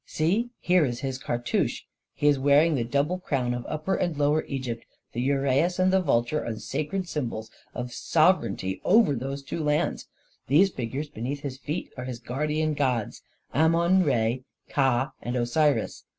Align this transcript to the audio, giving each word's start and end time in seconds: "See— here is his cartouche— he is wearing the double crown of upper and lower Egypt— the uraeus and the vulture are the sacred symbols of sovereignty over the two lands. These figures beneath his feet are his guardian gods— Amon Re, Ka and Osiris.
"See— 0.17 0.49
here 0.69 0.83
is 0.83 1.01
his 1.01 1.19
cartouche— 1.19 1.81
he 2.15 2.25
is 2.27 2.39
wearing 2.39 2.73
the 2.73 2.83
double 2.83 3.19
crown 3.19 3.53
of 3.53 3.67
upper 3.69 3.93
and 3.93 4.17
lower 4.17 4.43
Egypt— 4.45 4.83
the 5.13 5.21
uraeus 5.29 5.77
and 5.77 5.93
the 5.93 6.01
vulture 6.01 6.43
are 6.43 6.53
the 6.53 6.59
sacred 6.59 7.07
symbols 7.07 7.51
of 7.75 7.93
sovereignty 7.93 8.81
over 8.83 9.13
the 9.15 9.37
two 9.37 9.63
lands. 9.63 10.07
These 10.47 10.71
figures 10.71 11.07
beneath 11.07 11.41
his 11.41 11.59
feet 11.59 11.91
are 11.97 12.05
his 12.05 12.17
guardian 12.17 12.73
gods— 12.73 13.21
Amon 13.53 14.01
Re, 14.03 14.43
Ka 14.69 15.13
and 15.21 15.35
Osiris. 15.35 16.03